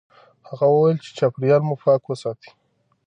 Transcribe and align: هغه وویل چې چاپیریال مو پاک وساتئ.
هغه 0.49 0.65
وویل 0.69 0.97
چې 1.05 1.09
چاپیریال 1.17 1.61
مو 1.67 1.75
پاک 1.83 2.01
وساتئ. 2.05 2.51